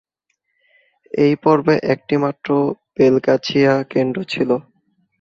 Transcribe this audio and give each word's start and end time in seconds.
এই 1.13 1.33
পর্বে 1.43 1.75
একটিমাত্র 1.93 2.49
বেলগাছিয়া 2.97 3.73
কেন্দ্র 3.93 4.19
ছিল। 4.23 4.49